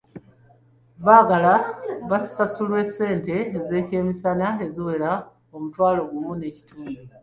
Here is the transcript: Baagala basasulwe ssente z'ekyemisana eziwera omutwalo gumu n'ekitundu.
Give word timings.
Baagala 1.05 1.53
basasulwe 2.09 2.81
ssente 2.89 3.35
z'ekyemisana 3.67 4.47
eziwera 4.65 5.11
omutwalo 5.55 6.01
gumu 6.11 6.31
n'ekitundu. 6.37 7.01